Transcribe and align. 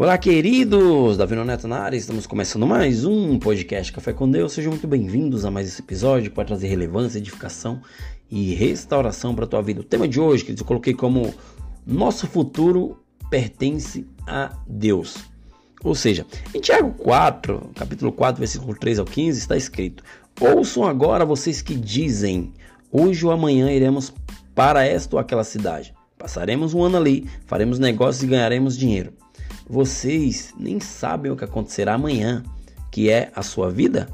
Olá, 0.00 0.16
queridos! 0.16 1.16
Davi 1.16 1.34
Neto 1.34 1.66
na 1.66 1.80
área, 1.80 1.96
estamos 1.96 2.24
começando 2.24 2.64
mais 2.64 3.04
um 3.04 3.36
podcast 3.36 3.92
Café 3.92 4.12
com 4.12 4.30
Deus. 4.30 4.52
Sejam 4.52 4.70
muito 4.70 4.86
bem-vindos 4.86 5.44
a 5.44 5.50
mais 5.50 5.66
esse 5.66 5.82
episódio 5.82 6.32
vai 6.32 6.44
trazer 6.44 6.68
relevância, 6.68 7.18
edificação 7.18 7.82
e 8.30 8.54
restauração 8.54 9.34
para 9.34 9.44
a 9.44 9.48
tua 9.48 9.60
vida. 9.60 9.80
O 9.80 9.82
tema 9.82 10.06
de 10.06 10.20
hoje, 10.20 10.44
queridos, 10.44 10.60
eu 10.60 10.66
coloquei 10.68 10.94
como 10.94 11.34
Nosso 11.84 12.28
futuro 12.28 12.96
pertence 13.28 14.06
a 14.24 14.56
Deus. 14.68 15.16
Ou 15.82 15.96
seja, 15.96 16.24
em 16.54 16.60
Tiago 16.60 16.92
4, 16.92 17.72
capítulo 17.74 18.12
4, 18.12 18.38
versículo 18.38 18.78
3 18.78 19.00
ao 19.00 19.04
15, 19.04 19.36
está 19.36 19.56
escrito: 19.56 20.04
Ouçam 20.40 20.84
agora 20.84 21.24
vocês 21.26 21.60
que 21.60 21.74
dizem: 21.74 22.52
Hoje 22.92 23.26
ou 23.26 23.32
amanhã 23.32 23.68
iremos 23.72 24.14
para 24.54 24.86
esta 24.86 25.16
ou 25.16 25.20
aquela 25.20 25.42
cidade. 25.42 25.92
Passaremos 26.16 26.72
um 26.72 26.84
ano 26.84 26.98
ali, 26.98 27.28
faremos 27.46 27.80
negócios 27.80 28.22
e 28.22 28.28
ganharemos 28.28 28.78
dinheiro. 28.78 29.12
Vocês 29.68 30.54
nem 30.58 30.80
sabem 30.80 31.30
o 31.30 31.36
que 31.36 31.44
acontecerá 31.44 31.94
amanhã, 31.94 32.42
que 32.90 33.10
é 33.10 33.30
a 33.34 33.42
sua 33.42 33.70
vida? 33.70 34.08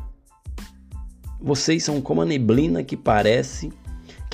Vocês 1.40 1.84
são 1.84 2.00
como 2.00 2.22
a 2.22 2.24
neblina 2.24 2.82
que 2.82 2.96
parece 2.96 3.70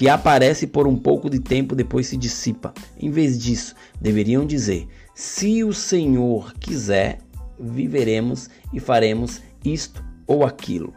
que 0.01 0.09
aparece 0.09 0.67
por 0.67 0.87
um 0.87 0.97
pouco 0.97 1.29
de 1.29 1.39
tempo 1.39 1.75
depois 1.75 2.07
se 2.07 2.17
dissipa. 2.17 2.73
Em 2.99 3.11
vez 3.11 3.39
disso, 3.39 3.75
deveriam 4.01 4.47
dizer: 4.47 4.89
se 5.15 5.63
o 5.63 5.75
Senhor 5.75 6.55
quiser, 6.55 7.19
viveremos 7.59 8.49
e 8.73 8.81
faremos 8.81 9.43
isto 9.63 10.03
ou 10.27 10.43
aquilo. 10.43 10.95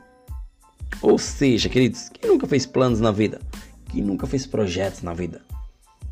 Ou 1.01 1.17
seja, 1.17 1.67
queridos, 1.67 2.07
quem 2.13 2.29
nunca 2.29 2.47
fez 2.47 2.65
planos 2.65 3.01
na 3.01 3.11
vida? 3.11 3.41
Quem 3.89 4.01
nunca 4.01 4.25
fez 4.25 4.47
projetos 4.47 5.01
na 5.01 5.13
vida? 5.13 5.41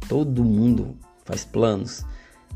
Todo 0.10 0.44
mundo 0.44 0.98
faz 1.24 1.46
planos, 1.46 2.04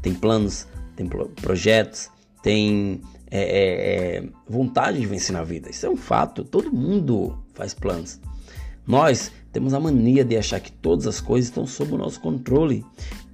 tem 0.02 0.14
planos 0.14 0.68
tem 0.96 1.08
projetos, 1.08 2.10
tem 2.42 3.02
é, 3.30 3.40
é, 3.40 4.18
é, 4.18 4.30
vontade 4.48 5.00
de 5.00 5.06
vencer 5.06 5.34
na 5.34 5.44
vida. 5.44 5.70
Isso 5.70 5.86
é 5.86 5.90
um 5.90 5.98
fato. 5.98 6.44
Todo 6.44 6.72
mundo 6.72 7.38
faz 7.54 7.74
planos. 7.74 8.20
Nós 8.88 9.32
temos 9.52 9.74
a 9.74 9.80
mania 9.80 10.24
de 10.24 10.38
achar 10.38 10.60
que 10.60 10.72
todas 10.72 11.08
as 11.08 11.20
coisas 11.20 11.50
estão 11.50 11.66
sob 11.66 11.94
o 11.94 11.98
nosso 11.98 12.22
controle 12.22 12.86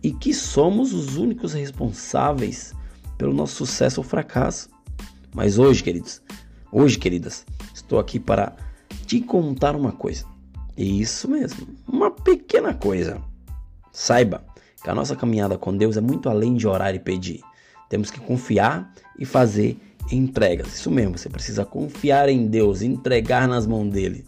e 0.02 0.12
que 0.12 0.34
somos 0.34 0.94
os 0.94 1.18
únicos 1.18 1.54
responsáveis 1.54 2.74
pelo 3.18 3.34
nosso 3.34 3.56
sucesso 3.56 4.00
ou 4.00 4.04
fracasso. 4.04 4.70
Mas 5.34 5.60
hoje, 5.60 5.84
queridos, 5.84 6.22
hoje, 6.72 6.98
queridas, 6.98 7.46
estou 7.74 8.00
aqui 8.00 8.20
para 8.20 8.56
te 9.06 9.20
contar 9.22 9.76
uma 9.76 9.92
coisa. 9.92 10.26
Isso 10.78 11.30
mesmo, 11.30 11.68
uma 11.88 12.10
pequena 12.10 12.74
coisa. 12.74 13.22
Saiba 13.92 14.44
que 14.82 14.90
a 14.90 14.96
nossa 14.96 15.16
caminhada 15.16 15.58
com 15.58 15.76
Deus 15.76 15.98
é 15.98 16.02
muito 16.02 16.30
além 16.30 16.56
de 16.56 16.68
orar 16.68 16.96
e 16.96 17.00
pedir. 17.00 17.42
Temos 17.92 18.10
que 18.10 18.22
confiar 18.22 18.90
e 19.20 19.26
fazer 19.26 19.78
entregas. 20.10 20.76
Isso 20.76 20.90
mesmo, 20.90 21.18
você 21.18 21.28
precisa 21.28 21.66
confiar 21.66 22.30
em 22.30 22.48
Deus, 22.48 22.82
entregar 22.82 23.50
nas 23.50 23.68
mãos 23.68 23.92
dele, 23.92 24.24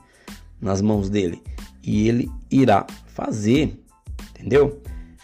nas 0.60 0.82
mãos 0.82 1.10
dele, 1.10 1.42
e 1.82 2.10
ele 2.10 2.30
irá 2.52 2.86
fazer. 3.08 3.82
Entendeu? 4.32 4.82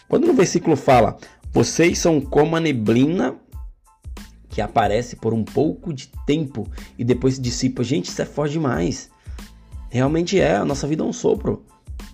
Quando 0.08 0.26
no 0.26 0.34
versículo 0.34 0.78
fala: 0.78 1.18
"Vocês 1.52 2.00
são 2.00 2.22
como 2.22 2.56
a 2.56 2.62
neblina 2.62 3.36
que 4.48 4.62
aparece 4.62 5.18
por 5.18 5.34
um 5.34 5.44
pouco 5.44 5.92
de 5.92 6.08
tempo 6.26 6.66
e 6.98 7.04
depois 7.04 7.36
se 7.36 7.42
dissipa". 7.42 7.84
Gente, 7.84 8.06
isso 8.06 8.22
é 8.22 8.26
forte 8.26 8.54
demais. 8.54 9.10
Realmente 9.90 10.40
é, 10.40 10.56
a 10.56 10.64
nossa 10.64 10.88
vida 10.88 11.04
é 11.04 11.06
um 11.06 11.12
sopro. 11.12 11.66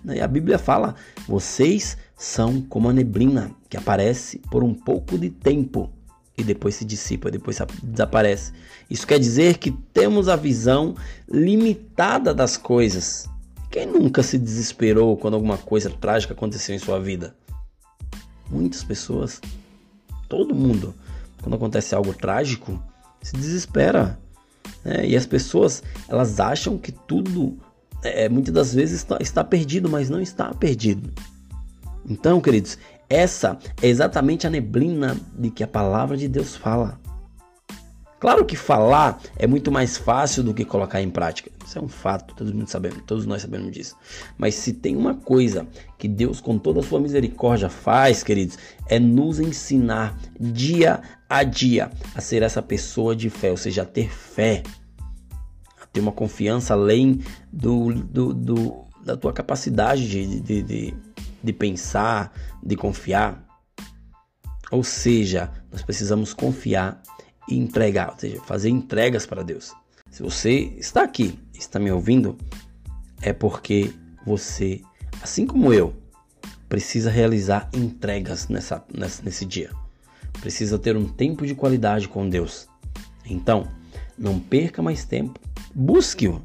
E 0.04 0.20
a 0.20 0.26
Bíblia 0.26 0.58
fala: 0.58 0.96
"Vocês 1.28 1.96
são 2.16 2.60
como 2.62 2.88
a 2.88 2.92
neblina 2.92 3.52
que 3.68 3.76
aparece 3.76 4.38
por 4.50 4.64
um 4.64 4.74
pouco 4.74 5.16
de 5.16 5.30
tempo 5.30 5.92
e 6.36 6.44
depois 6.44 6.74
se 6.74 6.84
dissipa, 6.84 7.30
depois 7.30 7.58
desaparece. 7.82 8.52
Isso 8.90 9.06
quer 9.06 9.18
dizer 9.18 9.58
que 9.58 9.70
temos 9.70 10.28
a 10.28 10.36
visão 10.36 10.94
limitada 11.28 12.34
das 12.34 12.56
coisas. 12.56 13.28
Quem 13.70 13.86
nunca 13.86 14.22
se 14.22 14.38
desesperou 14.38 15.16
quando 15.16 15.34
alguma 15.34 15.58
coisa 15.58 15.90
trágica 15.90 16.34
aconteceu 16.34 16.74
em 16.74 16.78
sua 16.78 17.00
vida? 17.00 17.34
Muitas 18.50 18.84
pessoas, 18.84 19.40
todo 20.28 20.54
mundo, 20.54 20.94
quando 21.42 21.56
acontece 21.56 21.94
algo 21.94 22.12
trágico, 22.12 22.80
se 23.22 23.34
desespera. 23.34 24.18
Né? 24.84 25.08
E 25.08 25.16
as 25.16 25.26
pessoas, 25.26 25.82
elas 26.08 26.38
acham 26.38 26.78
que 26.78 26.92
tudo, 26.92 27.58
é, 28.02 28.28
muitas 28.28 28.54
das 28.54 28.74
vezes, 28.74 28.98
está, 28.98 29.18
está 29.20 29.42
perdido, 29.42 29.88
mas 29.88 30.08
não 30.08 30.20
está 30.20 30.54
perdido. 30.54 31.12
Então, 32.08 32.40
queridos, 32.40 32.78
essa 33.08 33.58
é 33.80 33.88
exatamente 33.88 34.46
a 34.46 34.50
neblina 34.50 35.16
de 35.38 35.50
que 35.50 35.62
a 35.62 35.68
palavra 35.68 36.16
de 36.16 36.28
Deus 36.28 36.56
fala. 36.56 36.98
Claro 38.18 38.46
que 38.46 38.56
falar 38.56 39.20
é 39.36 39.46
muito 39.46 39.70
mais 39.70 39.96
fácil 39.96 40.42
do 40.42 40.54
que 40.54 40.64
colocar 40.64 41.02
em 41.02 41.10
prática. 41.10 41.50
Isso 41.64 41.78
é 41.78 41.82
um 41.82 41.88
fato, 41.88 42.34
todos, 42.34 42.52
mundo 42.52 42.68
sabemos, 42.68 43.02
todos 43.06 43.26
nós 43.26 43.42
sabemos 43.42 43.70
disso. 43.70 43.94
Mas 44.38 44.54
se 44.54 44.72
tem 44.72 44.96
uma 44.96 45.14
coisa 45.14 45.66
que 45.98 46.08
Deus, 46.08 46.40
com 46.40 46.58
toda 46.58 46.80
a 46.80 46.82
sua 46.82 46.98
misericórdia, 46.98 47.68
faz, 47.68 48.22
queridos, 48.22 48.58
é 48.88 48.98
nos 48.98 49.38
ensinar 49.38 50.18
dia 50.40 51.02
a 51.28 51.42
dia 51.44 51.90
a 52.14 52.20
ser 52.20 52.42
essa 52.42 52.62
pessoa 52.62 53.14
de 53.14 53.28
fé, 53.28 53.50
ou 53.50 53.56
seja, 53.56 53.82
a 53.82 53.86
ter 53.86 54.10
fé, 54.10 54.62
a 55.82 55.86
ter 55.86 56.00
uma 56.00 56.12
confiança 56.12 56.72
além 56.72 57.20
do, 57.52 57.92
do, 57.92 58.32
do 58.32 58.86
da 59.04 59.16
tua 59.16 59.32
capacidade 59.32 60.08
de, 60.08 60.40
de, 60.40 60.62
de, 60.62 60.94
de 61.42 61.52
pensar, 61.52 62.32
de 62.62 62.76
confiar. 62.76 63.44
Ou 64.70 64.82
seja, 64.82 65.50
nós 65.70 65.82
precisamos 65.82 66.34
confiar 66.34 67.00
e 67.48 67.56
entregar, 67.56 68.10
ou 68.10 68.18
seja, 68.18 68.40
fazer 68.42 68.68
entregas 68.68 69.26
para 69.26 69.42
Deus. 69.42 69.72
Se 70.10 70.22
você 70.22 70.72
está 70.78 71.02
aqui, 71.02 71.38
está 71.54 71.78
me 71.78 71.90
ouvindo, 71.90 72.36
é 73.22 73.32
porque 73.32 73.92
você, 74.24 74.80
assim 75.22 75.46
como 75.46 75.72
eu, 75.72 75.94
precisa 76.68 77.10
realizar 77.10 77.70
entregas 77.72 78.48
nessa, 78.48 78.84
nessa, 78.92 79.22
nesse 79.22 79.44
dia. 79.44 79.70
Precisa 80.40 80.78
ter 80.78 80.96
um 80.96 81.06
tempo 81.06 81.46
de 81.46 81.54
qualidade 81.54 82.08
com 82.08 82.28
Deus. 82.28 82.68
Então, 83.24 83.68
não 84.18 84.38
perca 84.38 84.82
mais 84.82 85.04
tempo. 85.04 85.40
Busque-o 85.74 86.42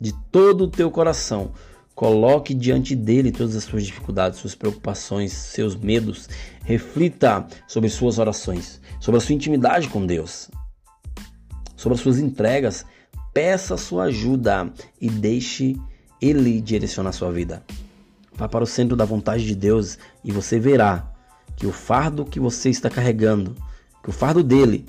de 0.00 0.12
todo 0.30 0.64
o 0.64 0.68
teu 0.68 0.90
coração 0.90 1.52
Coloque 1.94 2.54
diante 2.54 2.96
dele 2.96 3.30
todas 3.30 3.54
as 3.54 3.64
suas 3.64 3.84
dificuldades, 3.84 4.38
suas 4.38 4.54
preocupações, 4.54 5.32
seus 5.32 5.76
medos. 5.76 6.28
Reflita 6.64 7.46
sobre 7.68 7.90
suas 7.90 8.18
orações, 8.18 8.80
sobre 8.98 9.18
a 9.18 9.20
sua 9.20 9.34
intimidade 9.34 9.88
com 9.88 10.06
Deus, 10.06 10.50
sobre 11.76 11.94
as 11.94 12.00
suas 12.00 12.18
entregas. 12.18 12.84
Peça 13.34 13.76
sua 13.76 14.04
ajuda 14.04 14.72
e 15.00 15.08
deixe 15.08 15.76
ele 16.20 16.60
direcionar 16.60 17.12
sua 17.12 17.30
vida. 17.30 17.62
Vá 18.34 18.48
para 18.48 18.64
o 18.64 18.66
centro 18.66 18.96
da 18.96 19.04
vontade 19.04 19.46
de 19.46 19.54
Deus 19.54 19.98
e 20.24 20.32
você 20.32 20.58
verá 20.58 21.12
que 21.56 21.66
o 21.66 21.72
fardo 21.72 22.24
que 22.24 22.40
você 22.40 22.70
está 22.70 22.88
carregando, 22.88 23.54
que 24.02 24.08
o 24.08 24.12
fardo 24.12 24.42
dele 24.42 24.86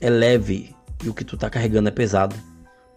é 0.00 0.10
leve 0.10 0.74
e 1.04 1.08
o 1.08 1.14
que 1.14 1.24
tu 1.24 1.36
está 1.36 1.48
carregando 1.48 1.88
é 1.88 1.92
pesado. 1.92 2.34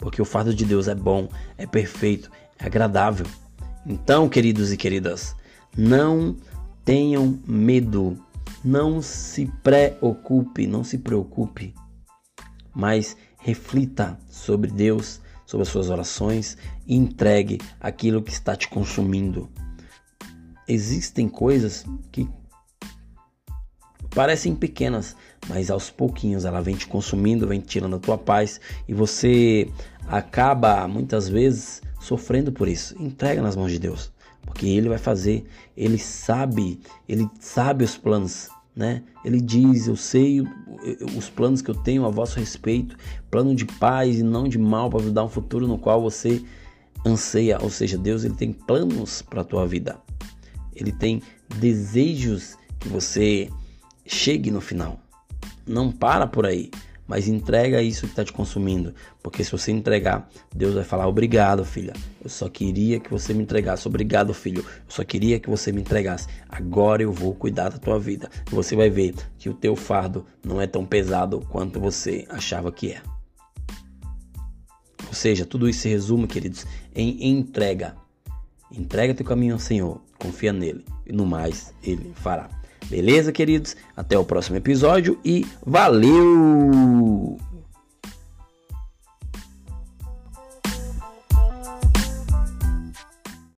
Porque 0.03 0.21
o 0.21 0.25
fardo 0.25 0.53
de 0.53 0.65
Deus 0.65 0.89
é 0.89 0.93
bom, 0.93 1.29
é 1.57 1.65
perfeito, 1.65 2.29
é 2.59 2.65
agradável. 2.65 3.25
Então, 3.85 4.27
queridos 4.27 4.69
e 4.69 4.75
queridas, 4.75 5.33
não 5.77 6.35
tenham 6.83 7.39
medo, 7.47 8.19
não 8.61 9.01
se 9.01 9.45
preocupe, 9.63 10.67
não 10.67 10.83
se 10.83 10.97
preocupe, 10.97 11.73
mas 12.75 13.15
reflita 13.39 14.19
sobre 14.29 14.69
Deus, 14.71 15.21
sobre 15.45 15.61
as 15.61 15.69
suas 15.69 15.89
orações 15.89 16.57
e 16.85 16.97
entregue 16.97 17.61
aquilo 17.79 18.21
que 18.21 18.31
está 18.31 18.57
te 18.57 18.67
consumindo. 18.67 19.49
Existem 20.67 21.29
coisas 21.29 21.85
que 22.11 22.27
parecem 24.13 24.55
pequenas, 24.55 25.15
mas 25.47 25.69
aos 25.69 25.89
pouquinhos 25.89 26.45
ela 26.45 26.61
vem 26.61 26.75
te 26.75 26.87
consumindo, 26.87 27.47
vem 27.47 27.59
tirando 27.59 27.95
a 27.95 27.99
tua 27.99 28.17
paz 28.17 28.61
e 28.87 28.93
você 28.93 29.67
acaba 30.07 30.87
muitas 30.87 31.27
vezes 31.27 31.81
sofrendo 31.99 32.51
por 32.51 32.67
isso. 32.67 32.95
Entrega 33.01 33.41
nas 33.41 33.55
mãos 33.55 33.71
de 33.71 33.79
Deus, 33.79 34.11
porque 34.45 34.67
ele 34.67 34.89
vai 34.89 34.97
fazer, 34.97 35.45
ele 35.75 35.97
sabe, 35.97 36.79
ele 37.07 37.27
sabe 37.39 37.83
os 37.83 37.97
planos, 37.97 38.49
né? 38.75 39.03
Ele 39.23 39.41
diz: 39.41 39.87
"Eu 39.87 39.95
sei 39.95 40.41
os 41.17 41.29
planos 41.29 41.61
que 41.61 41.71
eu 41.71 41.75
tenho 41.75 42.05
a 42.05 42.09
vosso 42.09 42.39
respeito, 42.39 42.95
plano 43.31 43.55
de 43.55 43.65
paz 43.65 44.19
e 44.19 44.23
não 44.23 44.47
de 44.47 44.57
mal 44.57 44.89
para 44.89 45.09
dar 45.09 45.23
um 45.23 45.29
futuro 45.29 45.67
no 45.67 45.77
qual 45.77 46.01
você 46.01 46.43
anseia". 47.05 47.57
Ou 47.61 47.69
seja, 47.69 47.97
Deus 47.97 48.23
ele 48.23 48.35
tem 48.35 48.51
planos 48.51 49.21
para 49.21 49.41
a 49.41 49.45
tua 49.45 49.67
vida. 49.67 49.97
Ele 50.75 50.91
tem 50.91 51.21
desejos 51.59 52.57
que 52.79 52.89
você 52.89 53.49
chegue 54.05 54.51
no 54.51 54.61
final. 54.61 54.99
Não 55.65 55.91
para 55.91 56.27
por 56.27 56.45
aí. 56.45 56.69
mas 57.07 57.27
entrega 57.27 57.81
isso 57.81 58.05
que 58.05 58.13
está 58.13 58.23
te 58.23 58.31
consumindo, 58.31 58.93
porque 59.21 59.43
se 59.43 59.51
você 59.51 59.71
entregar, 59.71 60.29
Deus 60.55 60.73
vai 60.73 60.83
falar 60.83 61.07
obrigado, 61.07 61.65
filha. 61.65 61.93
Eu 62.23 62.29
só 62.29 62.47
queria 62.49 62.99
que 62.99 63.11
você 63.11 63.33
me 63.33 63.43
entregasse, 63.43 63.87
obrigado, 63.87 64.33
filho. 64.33 64.61
Eu 64.61 64.85
só 64.87 65.03
queria 65.03 65.39
que 65.39 65.49
você 65.49 65.71
me 65.71 65.81
entregasse. 65.81 66.27
Agora 66.47 67.03
eu 67.03 67.11
vou 67.11 67.35
cuidar 67.35 67.69
da 67.69 67.77
tua 67.77 67.99
vida. 67.99 68.29
Você 68.49 68.75
vai 68.75 68.89
ver 68.89 69.13
que 69.37 69.49
o 69.49 69.53
teu 69.53 69.75
fardo 69.75 70.25
não 70.43 70.61
é 70.61 70.67
tão 70.67 70.85
pesado 70.85 71.45
quanto 71.49 71.79
você 71.79 72.25
achava 72.29 72.71
que 72.71 72.93
é. 72.93 73.01
Ou 75.07 75.13
seja, 75.13 75.45
tudo 75.45 75.69
isso 75.69 75.81
se 75.81 75.89
resume, 75.89 76.25
queridos, 76.25 76.65
em 76.95 77.29
entrega. 77.29 77.95
Entrega 78.71 79.13
teu 79.13 79.25
caminho 79.25 79.53
ao 79.53 79.59
Senhor, 79.59 80.01
confia 80.17 80.51
nele 80.51 80.83
e 81.05 81.13
no 81.13 81.25
mais 81.25 81.73
ele 81.83 82.11
fará. 82.15 82.49
Beleza, 82.89 83.31
queridos? 83.31 83.75
Até 83.95 84.17
o 84.17 84.25
próximo 84.25 84.57
episódio 84.57 85.19
e 85.23 85.45
valeu! 85.65 87.37